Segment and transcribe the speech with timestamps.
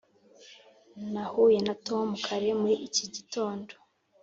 [1.11, 3.73] nahuye na tom kare muri iki gitondo.